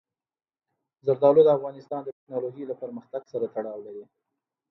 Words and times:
زردالو 1.05 1.41
د 1.45 1.49
افغانستان 1.57 2.01
د 2.03 2.07
تکنالوژۍ 2.17 2.63
له 2.67 2.75
پرمختګ 2.81 3.21
سره 3.31 3.45
تړاو 3.55 3.83
لري. 3.87 4.05